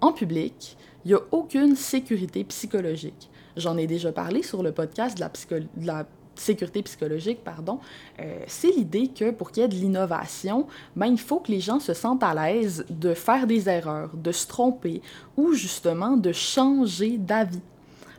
en 0.00 0.12
public, 0.12 0.76
il 1.04 1.08
n'y 1.08 1.14
a 1.14 1.20
aucune 1.32 1.74
sécurité 1.74 2.44
psychologique. 2.44 3.30
J'en 3.56 3.76
ai 3.76 3.86
déjà 3.86 4.12
parlé 4.12 4.42
sur 4.42 4.62
le 4.62 4.72
podcast 4.72 5.16
de 5.16 5.86
la, 5.86 6.06
sécurité 6.36 6.82
psychologique, 6.82 7.44
pardon, 7.44 7.78
euh, 8.18 8.40
c'est 8.48 8.72
l'idée 8.72 9.06
que 9.06 9.30
pour 9.30 9.52
qu'il 9.52 9.62
y 9.62 9.66
ait 9.66 9.68
de 9.68 9.76
l'innovation, 9.76 10.66
ben, 10.96 11.06
il 11.06 11.20
faut 11.20 11.38
que 11.38 11.52
les 11.52 11.60
gens 11.60 11.78
se 11.78 11.94
sentent 11.94 12.24
à 12.24 12.34
l'aise 12.34 12.84
de 12.90 13.14
faire 13.14 13.46
des 13.46 13.68
erreurs, 13.68 14.10
de 14.16 14.32
se 14.32 14.48
tromper 14.48 15.00
ou 15.36 15.52
justement 15.52 16.16
de 16.16 16.32
changer 16.32 17.18
d'avis. 17.18 17.62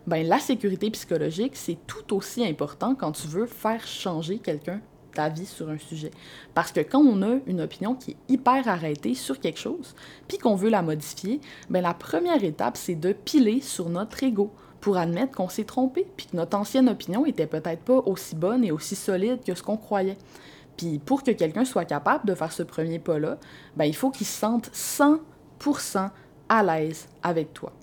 Ben, 0.08 0.26
la 0.26 0.40
sécurité 0.40 0.90
psychologique, 0.92 1.58
c'est 1.58 1.78
tout 1.88 2.16
aussi 2.16 2.46
important 2.46 2.96
quand 2.96 3.12
tu 3.12 3.28
veux 3.28 3.48
faire 3.48 3.86
changer 3.86 4.38
quelqu'un 4.38 4.80
d'avis 5.16 5.46
sur 5.46 5.70
un 5.70 5.78
sujet. 5.78 6.12
Parce 6.54 6.72
que 6.72 6.82
quand 6.82 7.00
on 7.00 7.22
a 7.22 7.38
une 7.48 7.62
opinion 7.62 7.96
qui 7.96 8.12
est 8.12 8.18
hyper 8.30 8.68
arrêtée 8.68 9.16
sur 9.16 9.40
quelque 9.40 9.60
chose, 9.60 9.96
puis 10.28 10.38
qu'on 10.38 10.56
veut 10.56 10.70
la 10.70 10.82
modifier, 10.82 11.42
ben 11.70 11.82
la 11.82 11.94
première 11.94 12.44
étape, 12.44 12.78
c'est 12.78 12.96
de 12.96 13.14
piler 13.14 13.62
sur 13.62 13.90
notre 13.90 14.24
ego 14.24 14.52
pour 14.86 14.98
admettre 14.98 15.36
qu'on 15.36 15.50
s'est 15.50 15.64
trompé, 15.64 16.06
puis 16.16 16.28
que 16.28 16.38
notre 16.38 16.56
ancienne 16.56 16.90
opinion 16.90 17.26
était 17.26 17.48
peut-être 17.48 17.82
pas 17.82 18.04
aussi 18.06 18.36
bonne 18.36 18.64
et 18.64 18.72
aussi 18.72 18.96
solide 18.96 19.40
que 19.44 19.56
ce 19.56 19.64
qu'on 19.64 19.78
croyait. 19.78 20.16
Puis 20.78 21.00
pour 21.00 21.24
que 21.24 21.32
quelqu'un 21.32 21.66
soit 21.66 21.86
capable 21.86 22.28
de 22.28 22.36
faire 22.36 22.52
ce 22.52 22.62
premier 22.62 23.00
pas-là, 23.00 23.40
ben, 23.76 23.86
il 23.86 23.96
faut 23.96 24.12
qu'il 24.12 24.28
se 24.28 24.40
sente 24.40 24.70
100% 24.76 26.12
à 26.50 26.62
l'aise 26.62 27.08
avec 27.24 27.52
toi. 27.52 27.74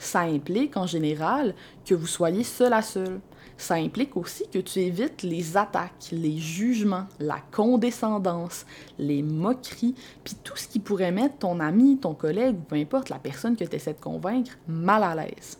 Ça 0.00 0.22
implique 0.22 0.76
en 0.76 0.88
général 0.88 1.54
que 1.86 1.94
vous 1.94 2.08
soyez 2.08 2.42
seul 2.42 2.72
à 2.72 2.82
seul. 2.82 3.20
Ça 3.56 3.74
implique 3.74 4.16
aussi 4.16 4.48
que 4.52 4.58
tu 4.58 4.80
évites 4.80 5.22
les 5.22 5.56
attaques, 5.56 6.08
les 6.10 6.38
jugements, 6.38 7.06
la 7.20 7.38
condescendance, 7.52 8.66
les 8.98 9.22
moqueries, 9.22 9.94
puis 10.24 10.34
tout 10.42 10.56
ce 10.56 10.66
qui 10.66 10.80
pourrait 10.80 11.12
mettre 11.12 11.38
ton 11.38 11.60
ami, 11.60 11.98
ton 11.98 12.14
collègue 12.14 12.56
ou 12.56 12.62
peu 12.62 12.74
importe 12.74 13.08
la 13.08 13.20
personne 13.20 13.54
que 13.54 13.62
tu 13.62 13.76
essaies 13.76 13.94
de 13.94 14.00
convaincre 14.00 14.58
mal 14.66 15.04
à 15.04 15.14
l'aise. 15.14 15.56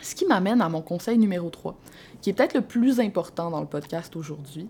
Ce 0.00 0.14
qui 0.14 0.26
m'amène 0.26 0.60
à 0.60 0.68
mon 0.68 0.80
conseil 0.80 1.18
numéro 1.18 1.50
3, 1.50 1.76
qui 2.20 2.30
est 2.30 2.32
peut-être 2.32 2.54
le 2.54 2.62
plus 2.62 3.00
important 3.00 3.50
dans 3.50 3.60
le 3.60 3.66
podcast 3.66 4.14
aujourd'hui. 4.14 4.68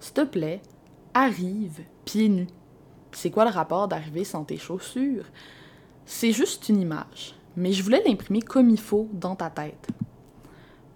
S'il 0.00 0.14
te 0.14 0.24
plaît, 0.24 0.60
arrive 1.14 1.80
pieds 2.04 2.28
nus. 2.28 2.48
C'est 3.12 3.30
quoi 3.30 3.44
le 3.44 3.50
rapport 3.50 3.88
d'arriver 3.88 4.24
sans 4.24 4.44
tes 4.44 4.58
chaussures? 4.58 5.24
C'est 6.04 6.32
juste 6.32 6.68
une 6.68 6.80
image, 6.80 7.34
mais 7.56 7.72
je 7.72 7.82
voulais 7.82 8.02
l'imprimer 8.04 8.42
comme 8.42 8.70
il 8.70 8.80
faut 8.80 9.08
dans 9.12 9.36
ta 9.36 9.50
tête. 9.50 9.88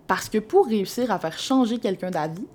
Parce 0.06 0.28
que 0.28 0.38
pour 0.38 0.66
réussir 0.66 1.10
à 1.10 1.18
faire 1.18 1.38
changer 1.38 1.78
quelqu'un 1.78 2.10
d'avis, 2.10 2.46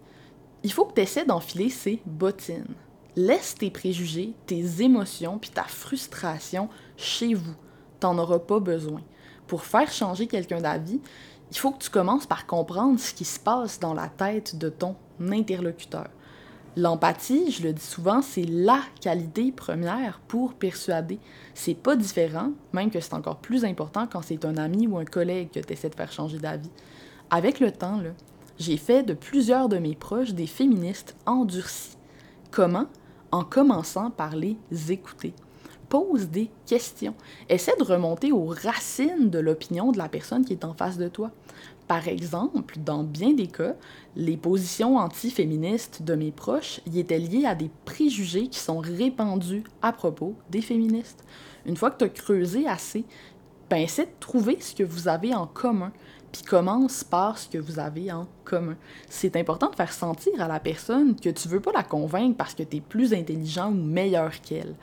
il 0.64 0.72
faut 0.72 0.86
que 0.86 0.94
tu 0.94 1.02
essaies 1.02 1.26
d'enfiler 1.26 1.70
ses 1.70 2.02
bottines. 2.06 2.76
Laisse 3.16 3.56
tes 3.56 3.72
préjugés, 3.72 4.34
tes 4.46 4.82
émotions 4.84 5.40
puis 5.40 5.50
ta 5.50 5.64
frustration 5.64 6.68
chez 6.98 7.34
vous. 7.34 7.56
T'en 8.02 8.18
auras 8.18 8.40
pas 8.40 8.60
besoin 8.60 9.02
pour 9.48 9.64
faire 9.64 9.92
changer 9.92 10.28
quelqu'un 10.28 10.62
d'avis, 10.62 11.00
il 11.52 11.58
faut 11.58 11.72
que 11.72 11.84
tu 11.84 11.90
commences 11.90 12.26
par 12.26 12.46
comprendre 12.46 13.00
ce 13.00 13.14
qui 13.14 13.26
se 13.26 13.40
passe 13.40 13.80
dans 13.80 13.94
la 13.94 14.08
tête 14.08 14.58
de 14.58 14.70
ton 14.70 14.96
interlocuteur. 15.20 16.08
L'empathie, 16.78 17.52
je 17.52 17.64
le 17.64 17.72
dis 17.72 17.82
souvent, 17.82 18.22
c'est 18.22 18.44
la 18.44 18.82
qualité 19.00 19.54
première 19.54 20.20
pour 20.28 20.54
persuader. 20.54 21.20
C'est 21.54 21.74
pas 21.74 21.96
différent, 21.96 22.52
même 22.74 22.92
que 22.92 23.00
c'est 23.00 23.14
encore 23.14 23.38
plus 23.38 23.64
important 23.64 24.08
quand 24.12 24.22
c'est 24.22 24.44
un 24.44 24.58
ami 24.58 24.86
ou 24.86 24.98
un 24.98 25.06
collègue 25.06 25.52
que 25.52 25.62
tu 25.62 25.72
essaies 25.72 25.90
de 25.90 25.96
faire 25.96 26.12
changer 26.12 26.38
d'avis. 26.38 26.72
Avec 27.30 27.62
le 27.62 27.72
temps, 27.72 28.02
j'ai 28.60 28.76
fait 28.76 29.04
de 29.04 29.14
plusieurs 29.14 29.70
de 29.70 29.78
mes 29.78 29.96
proches 29.96 30.34
des 30.34 30.48
féministes 30.48 31.16
endurcis. 31.26 31.96
Comment? 32.52 32.88
En 33.32 33.46
commençant 33.46 34.12
par 34.12 34.36
les 34.36 34.58
écouter 34.90 35.34
pose 35.90 36.30
des 36.30 36.50
questions. 36.66 37.16
Essaie 37.50 37.76
de 37.78 37.84
remonter 37.84 38.32
aux 38.32 38.48
racines 38.48 39.30
de 39.30 39.40
l'opinion 39.40 39.92
de 39.92 39.98
la 39.98 40.10
personne 40.10 40.46
qui 40.46 40.54
est 40.54 40.66
en 40.66 40.74
face 40.74 40.98
de 40.98 41.08
toi. 41.08 41.32
Par 41.88 42.08
exemple, 42.08 42.76
dans 42.84 43.04
bien 43.04 43.34
des 43.34 43.48
cas, 43.48 43.76
les 44.16 44.38
positions 44.38 44.98
anti-féministes 44.98 46.02
de 46.02 46.16
mes 46.16 46.32
proches 46.32 46.82
y 46.92 47.00
étaient 47.00 47.20
liées 47.20 47.46
à 47.46 47.54
des 47.54 47.70
préjugés 47.86 48.48
qui 48.48 48.60
sont 48.60 48.80
répandus 48.80 49.64
à 49.84 49.92
propos 49.92 50.34
des 50.50 50.62
féministes. 50.62 51.24
Une 51.66 51.78
fois 51.78 51.92
que 51.92 52.00
tu 52.00 52.06
as 52.06 52.10
creusé 52.10 52.68
assez, 52.68 53.06
ben 53.70 53.78
essaie 53.78 54.06
de 54.06 54.20
trouver 54.20 54.58
ce 54.60 54.74
que 54.74 54.84
vous 54.84 55.08
avez 55.08 55.34
en 55.36 55.48
commun, 55.48 55.92
puis 56.32 56.44
commence 56.44 57.04
par 57.04 57.38
ce 57.38 57.48
que 57.48 57.58
vous 57.58 57.80
avez 57.80 58.12
en 58.12 58.28
commun. 58.44 58.76
C'est 59.10 59.36
important 59.36 59.70
de 59.70 59.76
faire 59.76 59.94
sentir 59.94 60.42
à 60.42 60.48
la 60.48 60.60
personne 60.60 61.16
que 61.16 61.30
tu 61.30 61.48
veux 61.48 61.60
pas 61.60 61.72
la 61.72 61.84
convaincre 61.84 62.36
parce 62.38 62.56
que 62.56 62.64
tu 62.64 62.78
es 62.78 62.82
plus 62.82 63.14
intelligent 63.14 63.70
ou 63.70 63.76
meilleur 63.76 64.42
qu'elle. 64.42 64.76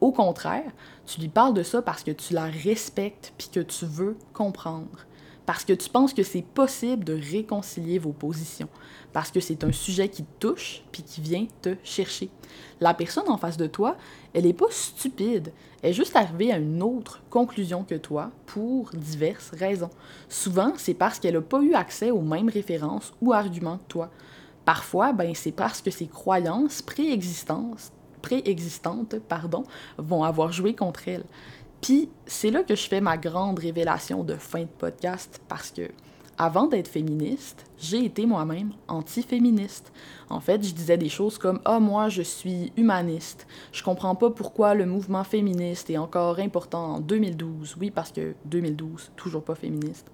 Au 0.00 0.12
contraire, 0.12 0.70
tu 1.06 1.20
lui 1.20 1.28
parles 1.28 1.54
de 1.54 1.62
ça 1.62 1.82
parce 1.82 2.02
que 2.02 2.10
tu 2.10 2.34
la 2.34 2.46
respectes 2.46 3.32
puis 3.38 3.48
que 3.48 3.60
tu 3.60 3.86
veux 3.86 4.16
comprendre. 4.32 5.06
Parce 5.46 5.64
que 5.64 5.72
tu 5.72 5.88
penses 5.88 6.12
que 6.12 6.24
c'est 6.24 6.42
possible 6.42 7.04
de 7.04 7.14
réconcilier 7.14 8.00
vos 8.00 8.12
positions. 8.12 8.68
Parce 9.12 9.30
que 9.30 9.38
c'est 9.38 9.62
un 9.62 9.70
sujet 9.70 10.08
qui 10.08 10.24
te 10.24 10.40
touche 10.40 10.82
puis 10.90 11.04
qui 11.04 11.20
vient 11.20 11.46
te 11.62 11.76
chercher. 11.84 12.30
La 12.80 12.94
personne 12.94 13.28
en 13.28 13.38
face 13.38 13.56
de 13.56 13.68
toi, 13.68 13.96
elle 14.34 14.44
n'est 14.44 14.52
pas 14.52 14.66
stupide. 14.70 15.52
Elle 15.82 15.90
est 15.90 15.94
juste 15.94 16.16
arrivée 16.16 16.52
à 16.52 16.58
une 16.58 16.82
autre 16.82 17.22
conclusion 17.30 17.84
que 17.84 17.94
toi 17.94 18.32
pour 18.44 18.90
diverses 18.90 19.52
raisons. 19.52 19.90
Souvent, 20.28 20.72
c'est 20.76 20.94
parce 20.94 21.20
qu'elle 21.20 21.34
n'a 21.34 21.40
pas 21.40 21.62
eu 21.62 21.74
accès 21.74 22.10
aux 22.10 22.22
mêmes 22.22 22.48
références 22.48 23.14
ou 23.22 23.32
arguments 23.32 23.78
que 23.78 23.88
toi. 23.88 24.10
Parfois, 24.64 25.12
ben, 25.12 25.32
c'est 25.32 25.52
parce 25.52 25.80
que 25.80 25.92
ses 25.92 26.08
croyances 26.08 26.82
préexistantes 26.82 27.92
préexistantes 28.26 29.20
pardon, 29.20 29.62
vont 29.98 30.24
avoir 30.24 30.50
joué 30.50 30.74
contre 30.74 31.06
elle. 31.06 31.24
Puis 31.80 32.08
c'est 32.26 32.50
là 32.50 32.64
que 32.64 32.74
je 32.74 32.88
fais 32.88 33.00
ma 33.00 33.16
grande 33.16 33.60
révélation 33.60 34.24
de 34.24 34.34
fin 34.34 34.62
de 34.62 34.78
podcast 34.78 35.40
parce 35.48 35.70
que 35.70 35.82
avant 36.38 36.66
d'être 36.66 36.88
féministe, 36.88 37.64
j'ai 37.78 38.04
été 38.04 38.26
moi-même 38.26 38.72
anti-féministe. 38.88 39.92
En 40.28 40.40
fait, 40.40 40.62
je 40.66 40.74
disais 40.74 40.98
des 40.98 41.08
choses 41.08 41.38
comme 41.38 41.60
Ah, 41.64 41.78
moi, 41.78 42.08
je 42.08 42.22
suis 42.22 42.72
humaniste. 42.76 43.46
Je 43.72 43.82
comprends 43.82 44.14
pas 44.14 44.30
pourquoi 44.30 44.74
le 44.74 44.84
mouvement 44.84 45.24
féministe 45.24 45.88
est 45.88 45.96
encore 45.96 46.38
important 46.40 46.96
en 46.96 47.00
2012. 47.00 47.76
Oui, 47.80 47.90
parce 47.90 48.12
que 48.12 48.34
2012, 48.44 49.12
toujours 49.16 49.44
pas 49.44 49.54
féministe. 49.54 50.10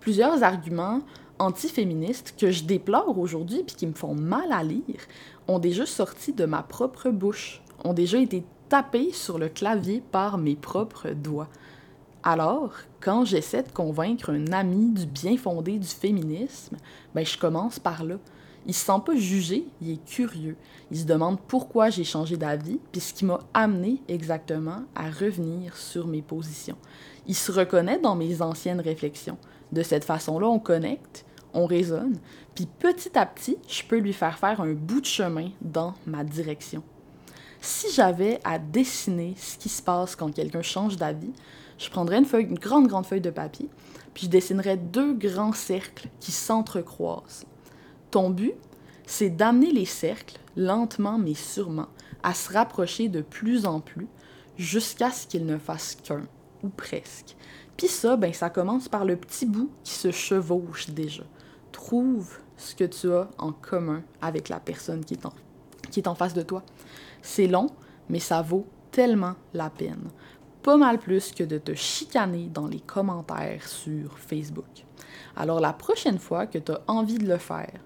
Plusieurs 0.00 0.42
arguments 0.42 1.02
anti-féministes 1.38 2.34
que 2.38 2.50
je 2.50 2.64
déplore 2.64 3.18
aujourd'hui 3.18 3.62
puis 3.64 3.76
qui 3.76 3.86
me 3.86 3.94
font 3.94 4.14
mal 4.14 4.50
à 4.52 4.62
lire 4.62 5.00
ont 5.48 5.58
déjà 5.58 5.86
sorti 5.86 6.32
de 6.32 6.44
ma 6.44 6.62
propre 6.62 7.10
bouche, 7.10 7.62
ont 7.84 7.94
déjà 7.94 8.18
été 8.18 8.44
tapés 8.68 9.12
sur 9.12 9.38
le 9.38 9.48
clavier 9.48 10.02
par 10.12 10.38
mes 10.38 10.56
propres 10.56 11.10
doigts. 11.10 11.48
Alors, 12.22 12.72
quand 13.00 13.24
j'essaie 13.24 13.64
de 13.64 13.72
convaincre 13.72 14.30
un 14.30 14.52
ami 14.52 14.92
du 14.92 15.06
bien 15.06 15.36
fondé 15.36 15.78
du 15.78 15.88
féminisme, 15.88 16.76
ben 17.14 17.26
je 17.26 17.36
commence 17.36 17.78
par 17.78 18.04
là. 18.04 18.16
Il 18.64 18.74
se 18.74 18.84
sent 18.84 19.00
pas 19.04 19.16
jugé, 19.16 19.66
il 19.80 19.90
est 19.90 20.04
curieux. 20.04 20.56
Il 20.92 20.98
se 20.98 21.04
demande 21.04 21.40
pourquoi 21.48 21.90
j'ai 21.90 22.04
changé 22.04 22.36
d'avis, 22.36 22.78
puis 22.92 23.00
ce 23.00 23.12
qui 23.12 23.24
m'a 23.24 23.40
amené 23.54 24.00
exactement 24.06 24.84
à 24.94 25.10
revenir 25.10 25.76
sur 25.76 26.06
mes 26.06 26.22
positions. 26.22 26.76
Il 27.26 27.34
se 27.34 27.50
reconnaît 27.50 27.98
dans 27.98 28.14
mes 28.14 28.40
anciennes 28.40 28.80
réflexions. 28.80 29.38
De 29.72 29.82
cette 29.82 30.04
façon-là, 30.04 30.46
on 30.46 30.60
connecte, 30.60 31.24
on 31.54 31.66
raisonne, 31.66 32.18
puis 32.54 32.66
petit 32.66 33.16
à 33.18 33.26
petit, 33.26 33.58
je 33.68 33.82
peux 33.82 33.98
lui 33.98 34.12
faire 34.12 34.38
faire 34.38 34.60
un 34.60 34.72
bout 34.72 35.00
de 35.00 35.06
chemin 35.06 35.50
dans 35.60 35.94
ma 36.06 36.24
direction. 36.24 36.82
Si 37.60 37.92
j'avais 37.92 38.40
à 38.44 38.58
dessiner 38.58 39.34
ce 39.36 39.56
qui 39.56 39.68
se 39.68 39.82
passe 39.82 40.16
quand 40.16 40.34
quelqu'un 40.34 40.62
change 40.62 40.96
d'avis, 40.96 41.32
je 41.78 41.90
prendrais 41.90 42.18
une 42.18 42.24
feuille, 42.24 42.46
une 42.46 42.58
grande, 42.58 42.88
grande 42.88 43.06
feuille 43.06 43.20
de 43.20 43.30
papier, 43.30 43.68
puis 44.14 44.24
je 44.26 44.30
dessinerais 44.30 44.76
deux 44.76 45.14
grands 45.14 45.52
cercles 45.52 46.08
qui 46.20 46.32
s'entrecroisent. 46.32 47.46
Ton 48.10 48.30
but, 48.30 48.54
c'est 49.06 49.30
d'amener 49.30 49.70
les 49.70 49.84
cercles, 49.84 50.38
lentement 50.56 51.18
mais 51.18 51.34
sûrement, 51.34 51.88
à 52.22 52.34
se 52.34 52.52
rapprocher 52.52 53.08
de 53.08 53.20
plus 53.20 53.66
en 53.66 53.80
plus 53.80 54.08
jusqu'à 54.56 55.10
ce 55.10 55.26
qu'ils 55.26 55.46
ne 55.46 55.58
fassent 55.58 55.96
qu'un, 56.02 56.22
ou 56.62 56.68
presque. 56.68 57.36
Puis 57.76 57.88
ça, 57.88 58.16
ben, 58.16 58.32
ça 58.32 58.50
commence 58.50 58.88
par 58.88 59.04
le 59.04 59.16
petit 59.16 59.46
bout 59.46 59.70
qui 59.82 59.92
se 59.92 60.10
chevauche 60.10 60.90
déjà. 60.90 61.24
Trouve 61.84 62.38
ce 62.56 62.76
que 62.76 62.84
tu 62.84 63.12
as 63.12 63.28
en 63.38 63.50
commun 63.50 64.04
avec 64.20 64.48
la 64.48 64.60
personne 64.60 65.04
qui 65.04 65.14
est 65.14 65.26
en, 65.26 65.32
qui 65.90 65.98
est 65.98 66.14
face 66.14 66.32
de 66.32 66.42
toi. 66.42 66.62
C'est 67.22 67.48
long, 67.48 67.66
mais 68.08 68.20
ça 68.20 68.40
vaut 68.40 68.66
tellement 68.92 69.34
la 69.52 69.68
peine. 69.68 70.08
Pas 70.62 70.76
mal 70.76 71.00
plus 71.00 71.32
que 71.32 71.42
de 71.42 71.58
te 71.58 71.74
chicaner 71.74 72.48
dans 72.54 72.68
les 72.68 72.78
commentaires 72.78 73.66
sur 73.66 74.16
Facebook. 74.16 74.86
Alors 75.34 75.58
la 75.58 75.72
prochaine 75.72 76.20
fois 76.20 76.46
que 76.46 76.58
tu 76.58 76.70
as 76.70 76.80
envie 76.86 77.18
de 77.18 77.26
le 77.26 77.38
faire, 77.38 77.80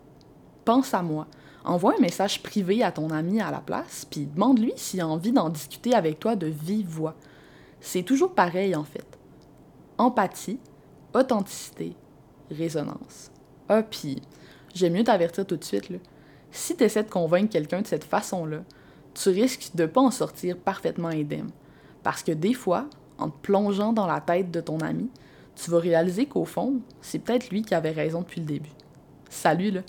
pense 0.67 0.93
à 0.93 1.03
moi. 1.03 1.27
Envoie 1.65 1.95
un 1.97 2.03
message 2.03 2.43
privé 2.43 2.83
à 2.83 2.93
ton 2.93 3.09
ami 3.09 3.41
à 3.41 3.51
la 3.51 3.61
place, 3.61 4.05
puis 4.05 4.27
demande-lui 4.27 4.75
s'il 4.77 5.01
a 5.01 5.09
envie 5.09 5.33
d'en 5.33 5.49
discuter 5.49 5.95
avec 5.95 6.21
toi 6.21 6.37
de 6.37 6.47
vive 6.47 6.87
voix. 6.87 7.15
C'est 7.81 8.03
toujours 8.03 8.35
pareil 8.35 8.77
en 8.77 8.85
fait. 8.85 9.19
Empathie, 9.97 10.61
authenticité, 11.15 11.97
résonance. 12.51 13.31
Ah, 13.69 13.83
puis 13.83 14.23
j'aime 14.75 14.95
mieux 14.95 15.05
t'avertir 15.05 15.47
tout 15.47 15.57
de 15.57 15.65
suite, 15.65 15.89
là. 15.91 15.99
Si 16.51 16.77
tu 16.77 16.85
essaies 16.85 17.03
de 17.03 17.11
convaincre 17.11 17.53
quelqu'un 17.53 17.83
de 17.83 17.87
cette 17.87 18.05
façon-là, 18.05 18.59
tu 19.15 19.29
risques 19.31 19.71
de 19.75 19.87
pas 19.87 20.01
en 20.01 20.11
sortir 20.11 20.57
parfaitement 20.57 21.09
indemne. 21.09 21.51
Parce 22.03 22.23
que 22.23 22.33
des 22.33 22.55
fois, 22.55 22.87
en 23.19 23.31
te 23.31 23.39
plongeant 23.43 23.93
dans 23.93 24.07
la 24.07 24.21
tête 24.21 24.51
de 24.51 24.61
ton 24.61 24.79
ami, 24.81 25.11
tu 25.55 25.71
vas 25.71 25.79
réaliser 25.79 26.27
qu'au 26.27 26.45
fond, 26.45 26.81
c'est 27.01 27.19
peut-être 27.19 27.51
lui 27.51 27.63
qui 27.63 27.75
avait 27.75 27.91
raison 27.91 28.21
depuis 28.21 28.41
le 28.41 28.47
début. 28.47 28.73
Salut 29.29 29.71
là! 29.71 29.81